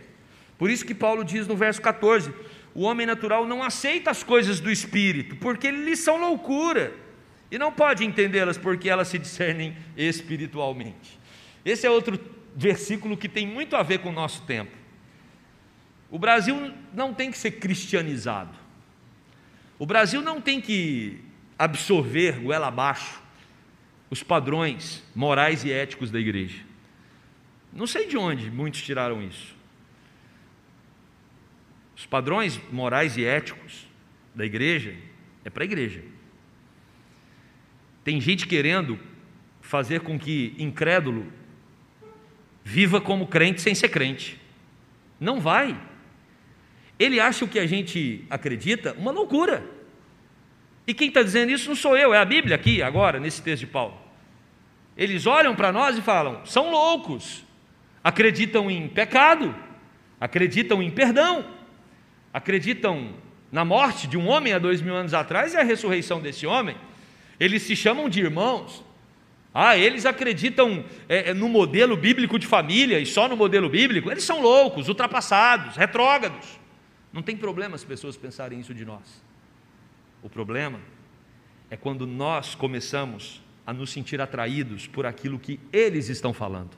[0.58, 2.34] Por isso que Paulo diz no verso 14:
[2.74, 6.94] o homem natural não aceita as coisas do espírito, porque lhes são loucura,
[7.50, 11.20] e não pode entendê-las porque elas se discernem espiritualmente.
[11.66, 12.20] Esse é outro
[12.56, 14.72] versículo que tem muito a ver com o nosso tempo.
[16.10, 18.61] O Brasil não tem que ser cristianizado.
[19.82, 21.18] O Brasil não tem que
[21.58, 23.20] absorver goela abaixo
[24.12, 26.64] os padrões morais e éticos da igreja.
[27.74, 29.56] Não sei de onde muitos tiraram isso.
[31.98, 33.88] Os padrões morais e éticos
[34.36, 34.96] da igreja
[35.44, 36.04] é para a igreja.
[38.04, 39.00] Tem gente querendo
[39.62, 41.26] fazer com que incrédulo
[42.64, 44.40] viva como crente sem ser crente.
[45.20, 45.76] Não vai.
[47.02, 49.64] Ele acha o que a gente acredita uma loucura.
[50.86, 53.62] E quem está dizendo isso não sou eu, é a Bíblia aqui, agora, nesse texto
[53.62, 53.98] de Paulo.
[54.96, 57.44] Eles olham para nós e falam: são loucos,
[58.04, 59.56] acreditam em pecado,
[60.20, 61.44] acreditam em perdão,
[62.32, 63.16] acreditam
[63.52, 66.76] na morte de um homem há dois mil anos atrás e a ressurreição desse homem,
[67.40, 68.84] eles se chamam de irmãos.
[69.52, 74.12] Ah, eles acreditam é, é, no modelo bíblico de família e só no modelo bíblico.
[74.12, 76.62] Eles são loucos, ultrapassados, retrógrados.
[77.12, 79.24] Não tem problema as pessoas pensarem isso de nós.
[80.24, 80.80] O problema
[81.70, 86.72] é quando nós começamos a nos sentir atraídos por aquilo que eles estão falando.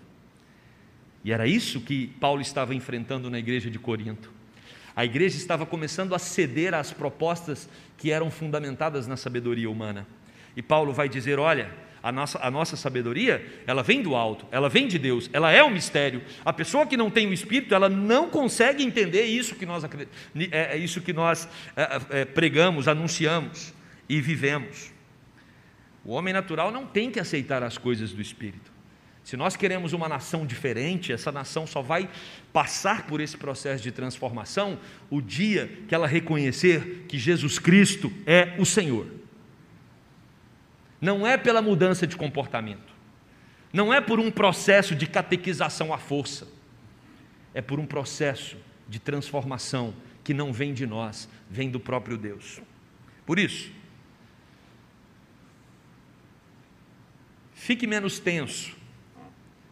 [1.23, 4.31] E era isso que Paulo estava enfrentando na igreja de Corinto.
[4.95, 10.05] A igreja estava começando a ceder às propostas que eram fundamentadas na sabedoria humana.
[10.55, 11.71] E Paulo vai dizer: olha,
[12.03, 15.63] a nossa, a nossa sabedoria, ela vem do alto, ela vem de Deus, ela é
[15.63, 16.21] um mistério.
[16.43, 19.89] A pessoa que não tem o Espírito, ela não consegue entender isso que nós, é,
[20.51, 23.73] é isso que nós é, é, pregamos, anunciamos
[24.09, 24.91] e vivemos.
[26.03, 28.73] O homem natural não tem que aceitar as coisas do Espírito.
[29.23, 32.09] Se nós queremos uma nação diferente, essa nação só vai
[32.51, 34.77] passar por esse processo de transformação
[35.09, 39.22] o dia que ela reconhecer que Jesus Cristo é o Senhor.
[41.03, 42.93] Não é pela mudança de comportamento,
[43.73, 46.47] não é por um processo de catequização à força,
[47.53, 48.55] é por um processo
[48.87, 52.61] de transformação que não vem de nós, vem do próprio Deus.
[53.25, 53.69] Por isso,
[57.53, 58.73] fique menos tenso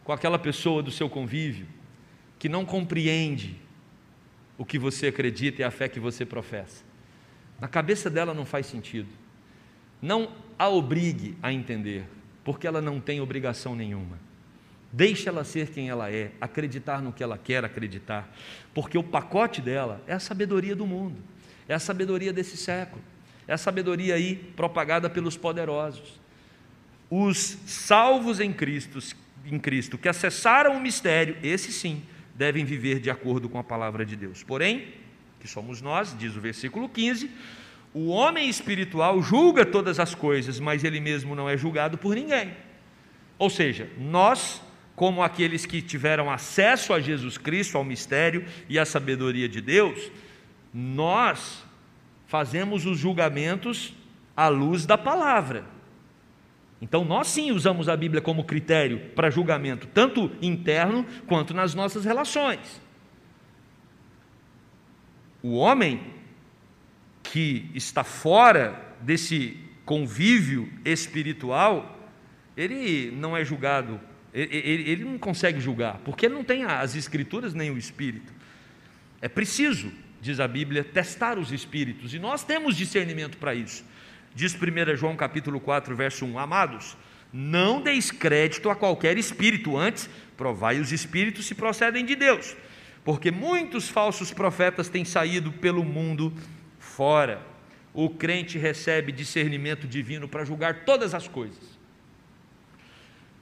[0.04, 1.66] com aquela pessoa do seu convívio
[2.38, 3.58] que não compreende
[4.58, 6.84] o que você acredita e a fé que você professa.
[7.58, 9.21] Na cabeça dela não faz sentido.
[10.02, 12.04] Não a obrigue a entender,
[12.42, 14.18] porque ela não tem obrigação nenhuma.
[14.92, 18.30] Deixe ela ser quem ela é, acreditar no que ela quer acreditar,
[18.74, 21.16] porque o pacote dela é a sabedoria do mundo,
[21.66, 23.02] é a sabedoria desse século,
[23.46, 26.20] é a sabedoria aí propagada pelos poderosos.
[27.08, 28.98] Os salvos em Cristo,
[29.46, 32.02] em Cristo que acessaram o mistério, esses sim,
[32.34, 34.42] devem viver de acordo com a palavra de Deus.
[34.42, 34.88] Porém,
[35.40, 37.30] que somos nós, diz o versículo 15,
[37.94, 42.54] o homem espiritual julga todas as coisas, mas ele mesmo não é julgado por ninguém.
[43.38, 44.62] Ou seja, nós,
[44.96, 50.10] como aqueles que tiveram acesso a Jesus Cristo, ao mistério e à sabedoria de Deus,
[50.72, 51.62] nós
[52.26, 53.94] fazemos os julgamentos
[54.34, 55.64] à luz da palavra.
[56.80, 62.04] Então, nós sim usamos a Bíblia como critério para julgamento, tanto interno quanto nas nossas
[62.04, 62.80] relações.
[65.42, 66.21] O homem
[67.32, 71.98] que está fora desse convívio espiritual,
[72.54, 73.98] ele não é julgado,
[74.34, 78.30] ele, ele, não consegue julgar, porque ele não tem as escrituras nem o espírito.
[79.22, 79.90] É preciso,
[80.20, 83.82] diz a Bíblia, testar os espíritos, e nós temos discernimento para isso.
[84.34, 86.98] Diz 1 João capítulo 4, verso 1: Amados,
[87.32, 92.54] não deis crédito a qualquer espírito, antes provai os espíritos se procedem de Deus,
[93.02, 96.30] porque muitos falsos profetas têm saído pelo mundo
[96.96, 97.42] fora.
[97.94, 101.78] O crente recebe discernimento divino para julgar todas as coisas.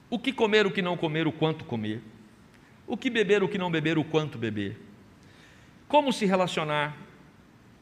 [0.09, 2.01] O que comer, o que não comer, o quanto comer.
[2.85, 4.77] O que beber, o que não beber, o quanto beber.
[5.87, 6.97] Como se relacionar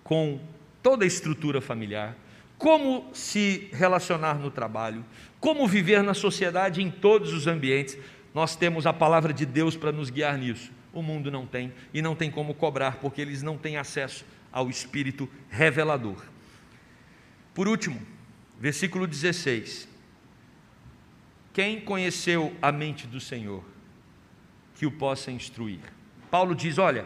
[0.04, 0.40] com
[0.84, 2.16] toda a estrutura familiar
[2.60, 5.04] como se relacionar no trabalho,
[5.40, 7.98] como viver na sociedade em todos os ambientes.
[8.34, 10.70] Nós temos a palavra de Deus para nos guiar nisso.
[10.94, 14.70] O mundo não tem e não tem como cobrar, porque eles não têm acesso ao
[14.70, 16.24] Espírito revelador.
[17.54, 18.02] Por último,
[18.60, 19.88] versículo 16:
[21.54, 23.64] Quem conheceu a mente do Senhor,
[24.76, 25.80] que o possa instruir?
[26.32, 27.06] Paulo diz: Olha,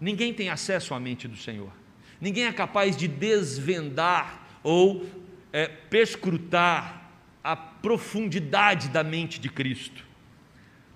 [0.00, 1.72] ninguém tem acesso à mente do Senhor.
[2.20, 5.06] Ninguém é capaz de desvendar ou
[5.52, 7.10] é, perscrutar
[7.42, 10.04] a profundidade da mente de Cristo.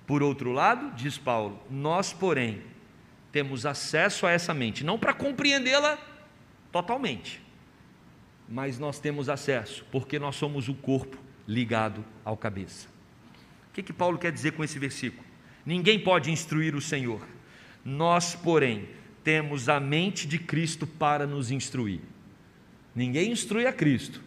[0.07, 2.63] Por outro lado, diz Paulo, nós, porém,
[3.37, 5.99] temos acesso a essa mente, não para compreendê-la
[6.73, 7.39] totalmente,
[8.49, 12.89] mas nós temos acesso, porque nós somos o corpo ligado ao cabeça.
[13.69, 15.23] O que, que Paulo quer dizer com esse versículo?
[15.67, 17.21] Ninguém pode instruir o Senhor,
[17.85, 18.89] nós, porém,
[19.23, 22.01] temos a mente de Cristo para nos instruir.
[22.95, 24.23] Ninguém instrui a Cristo,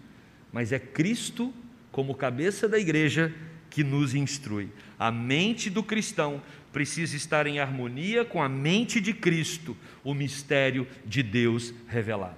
[0.53, 1.51] mas é Cristo,
[1.91, 3.33] como cabeça da igreja,
[3.71, 4.69] que nos instrui.
[4.99, 10.87] A mente do cristão precisa estar em harmonia com a mente de Cristo, o mistério
[11.05, 12.37] de Deus revelado.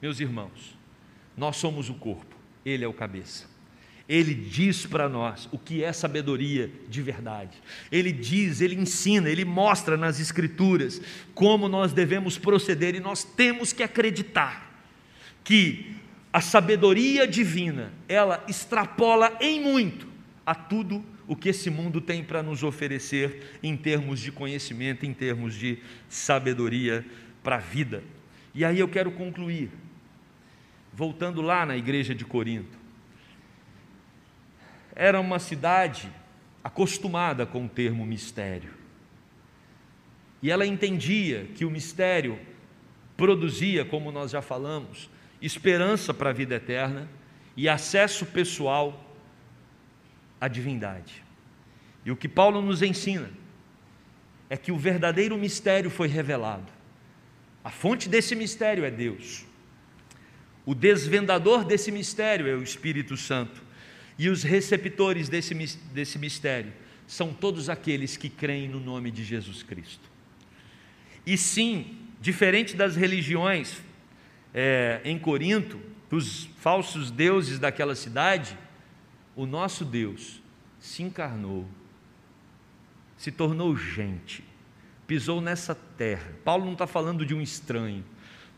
[0.00, 0.76] Meus irmãos,
[1.36, 3.52] nós somos o corpo, Ele é o cabeça.
[4.06, 7.56] Ele diz para nós o que é sabedoria de verdade.
[7.90, 11.00] Ele diz, ele ensina, ele mostra nas Escrituras
[11.34, 14.70] como nós devemos proceder e nós temos que acreditar
[15.42, 15.96] que
[16.30, 20.08] a sabedoria divina, ela extrapola em muito
[20.44, 25.14] a tudo o que esse mundo tem para nos oferecer em termos de conhecimento, em
[25.14, 27.04] termos de sabedoria
[27.42, 28.02] para a vida.
[28.54, 29.70] E aí eu quero concluir,
[30.92, 32.84] voltando lá na igreja de Corinto
[34.94, 36.08] era uma cidade
[36.62, 38.70] acostumada com o termo mistério.
[40.42, 42.38] E ela entendia que o mistério
[43.16, 45.10] produzia, como nós já falamos,
[45.42, 47.08] esperança para a vida eterna
[47.56, 49.03] e acesso pessoal
[50.44, 51.24] à divindade.
[52.04, 53.30] E o que Paulo nos ensina
[54.50, 56.70] é que o verdadeiro mistério foi revelado.
[57.62, 59.46] A fonte desse mistério é Deus.
[60.66, 63.62] O desvendador desse mistério é o Espírito Santo.
[64.18, 65.54] E os receptores desse,
[65.94, 66.72] desse mistério
[67.06, 70.10] são todos aqueles que creem no nome de Jesus Cristo.
[71.26, 73.80] E sim, diferente das religiões
[74.52, 78.58] é, em Corinto, dos falsos deuses daquela cidade,
[79.34, 80.43] o nosso Deus
[80.84, 81.66] se encarnou,
[83.16, 84.44] se tornou gente,
[85.06, 86.30] pisou nessa terra.
[86.44, 88.04] Paulo não está falando de um estranho,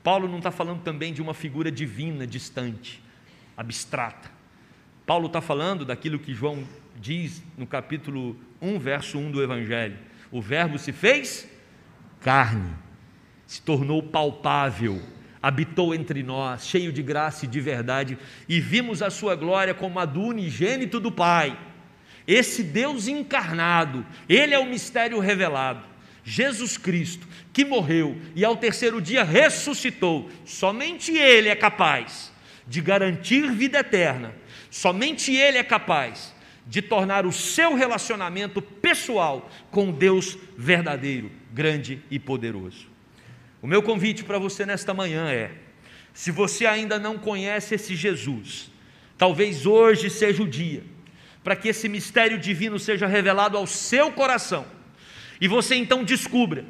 [0.03, 3.01] Paulo não está falando também de uma figura divina distante,
[3.57, 4.29] abstrata.
[5.07, 6.67] Paulo está falando daquilo que João
[6.97, 9.97] diz no capítulo 1, verso 1 do Evangelho:
[10.33, 11.49] o Verbo se fez
[12.21, 12.75] carne,
[13.47, 15.01] se tornou palpável,
[15.41, 18.19] habitou entre nós, cheio de graça e de verdade,
[18.49, 21.57] e vimos a sua glória como a do unigênito do Pai,
[22.27, 25.97] esse Deus encarnado, ele é o mistério revelado.
[26.29, 32.33] Jesus Cristo, que morreu e ao terceiro dia ressuscitou, somente Ele é capaz
[32.67, 34.35] de garantir vida eterna,
[34.69, 36.35] somente Ele é capaz
[36.67, 42.89] de tornar o seu relacionamento pessoal com Deus verdadeiro, grande e poderoso.
[43.63, 45.53] O meu convite para você nesta manhã é:
[46.13, 48.69] se você ainda não conhece esse Jesus,
[49.17, 50.83] talvez hoje seja o dia
[51.47, 54.67] para que esse mistério divino seja revelado ao seu coração
[55.41, 56.65] e você então descubra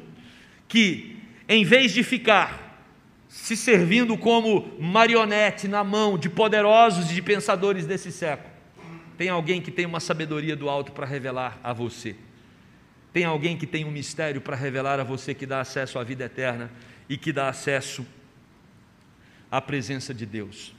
[0.67, 1.17] que,
[1.49, 2.85] em vez de ficar
[3.27, 8.51] se servindo como marionete na mão de poderosos e de pensadores desse século,
[9.17, 12.15] tem alguém que tem uma sabedoria do alto para revelar a você.
[13.11, 16.25] Tem alguém que tem um mistério para revelar a você que dá acesso à vida
[16.25, 16.69] eterna
[17.09, 18.05] e que dá acesso
[19.49, 20.75] à presença de Deus.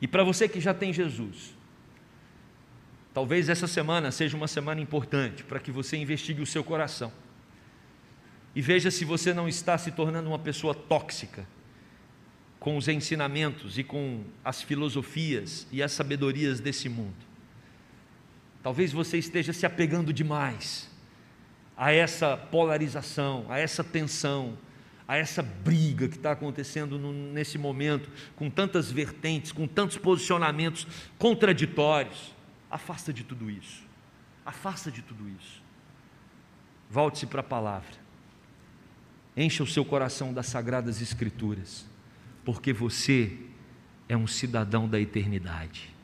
[0.00, 1.57] E para você que já tem Jesus,
[3.12, 7.12] Talvez essa semana seja uma semana importante para que você investigue o seu coração
[8.54, 11.46] e veja se você não está se tornando uma pessoa tóxica
[12.58, 17.14] com os ensinamentos e com as filosofias e as sabedorias desse mundo.
[18.62, 20.90] Talvez você esteja se apegando demais
[21.76, 24.58] a essa polarização, a essa tensão,
[25.06, 30.86] a essa briga que está acontecendo nesse momento, com tantas vertentes, com tantos posicionamentos
[31.16, 32.34] contraditórios.
[32.70, 33.82] Afasta de tudo isso.
[34.44, 35.62] Afasta de tudo isso.
[36.90, 37.96] Volte-se para a palavra.
[39.36, 41.86] Encha o seu coração das sagradas escrituras,
[42.44, 43.38] porque você
[44.08, 45.94] é um cidadão da eternidade.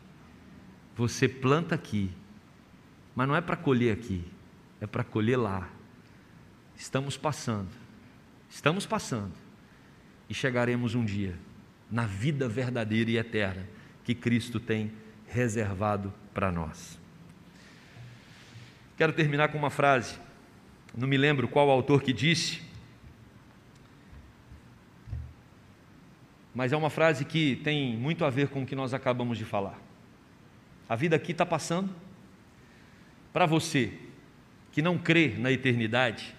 [0.96, 2.10] Você planta aqui,
[3.14, 4.24] mas não é para colher aqui,
[4.80, 5.68] é para colher lá.
[6.76, 7.70] Estamos passando,
[8.48, 9.32] estamos passando,
[10.28, 11.36] e chegaremos um dia
[11.90, 13.66] na vida verdadeira e eterna
[14.04, 14.92] que Cristo tem
[15.26, 16.98] reservado para nós.
[18.96, 20.18] Quero terminar com uma frase,
[20.96, 22.62] não me lembro qual autor que disse,
[26.54, 29.44] mas é uma frase que tem muito a ver com o que nós acabamos de
[29.44, 29.78] falar.
[30.88, 31.90] A vida aqui está passando.
[33.32, 33.92] Para você
[34.70, 36.34] que não crê na eternidade,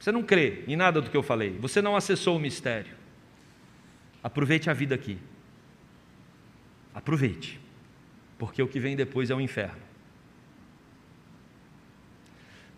[0.00, 2.94] você não crê em nada do que eu falei, você não acessou o mistério.
[4.20, 5.18] Aproveite a vida aqui.
[6.92, 7.63] Aproveite
[8.38, 9.82] porque o que vem depois é o inferno.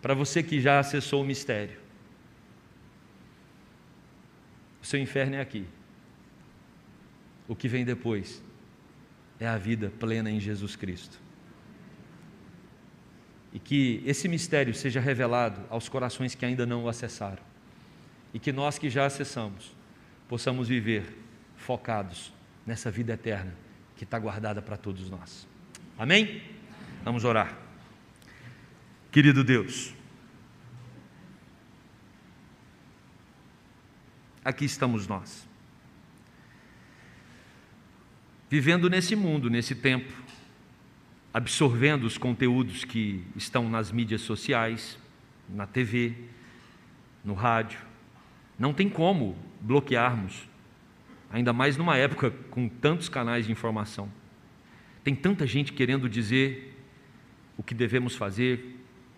[0.01, 1.79] Para você que já acessou o mistério,
[4.81, 5.65] o seu inferno é aqui.
[7.47, 8.41] O que vem depois
[9.39, 11.19] é a vida plena em Jesus Cristo.
[13.51, 17.41] E que esse mistério seja revelado aos corações que ainda não o acessaram.
[18.33, 19.75] E que nós que já acessamos,
[20.27, 21.17] possamos viver
[21.55, 22.31] focados
[22.65, 23.66] nessa vida eterna
[23.97, 25.47] que está guardada para todos nós.
[25.97, 26.43] Amém?
[27.03, 27.57] Vamos orar.
[29.11, 29.93] Querido Deus,
[34.45, 35.47] aqui estamos nós,
[38.49, 40.13] vivendo nesse mundo, nesse tempo,
[41.33, 44.99] absorvendo os conteúdos que estão nas mídias sociais,
[45.49, 46.13] na TV,
[47.23, 47.79] no rádio.
[48.59, 50.47] Não tem como bloquearmos
[51.31, 54.11] ainda mais numa época com tantos canais de informação.
[55.03, 56.75] Tem tanta gente querendo dizer
[57.57, 58.77] o que devemos fazer,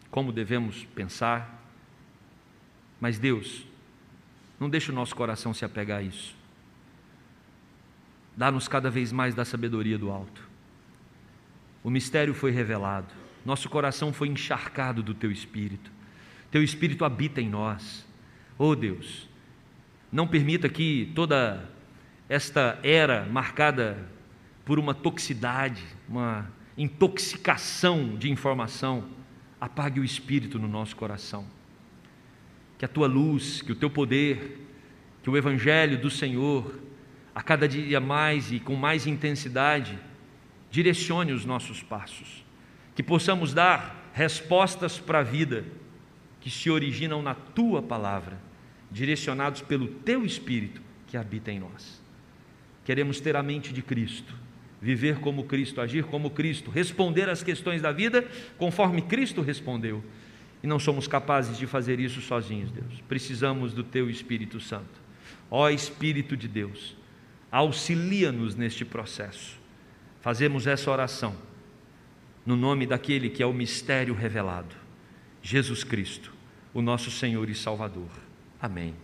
[0.10, 1.64] como devemos pensar.
[3.00, 3.66] Mas Deus,
[4.60, 6.36] não deixe o nosso coração se apegar a isso.
[8.36, 10.48] Dá-nos cada vez mais da sabedoria do alto.
[11.84, 13.14] O mistério foi revelado,
[13.46, 15.92] nosso coração foi encharcado do teu espírito.
[16.52, 18.06] Teu espírito habita em nós.
[18.58, 19.30] Oh Deus,
[20.12, 21.70] não permita que toda
[22.30, 23.98] esta era marcada
[24.64, 29.04] por uma toxicidade, uma intoxicação de informação,
[29.60, 31.48] apague o espírito no nosso coração.
[32.78, 34.64] Que a tua luz, que o teu poder,
[35.24, 36.80] que o evangelho do Senhor,
[37.34, 39.98] a cada dia mais e com mais intensidade,
[40.70, 42.46] direcione os nossos passos.
[42.96, 45.66] Que possamos dar respostas para a vida
[46.40, 48.40] que se originam na tua palavra,
[48.92, 51.99] direcionados pelo teu espírito que habita em nós.
[52.90, 54.34] Queremos ter a mente de Cristo,
[54.82, 58.28] viver como Cristo, agir como Cristo, responder às questões da vida
[58.58, 60.04] conforme Cristo respondeu.
[60.64, 63.00] E não somos capazes de fazer isso sozinhos, Deus.
[63.08, 65.00] Precisamos do Teu Espírito Santo.
[65.52, 66.98] Ó Espírito de Deus,
[67.52, 69.60] auxilia-nos neste processo.
[70.20, 71.36] Fazemos essa oração
[72.44, 74.76] no nome daquele que é o mistério revelado,
[75.44, 76.34] Jesus Cristo,
[76.74, 78.10] o nosso Senhor e Salvador.
[78.60, 78.96] Amém.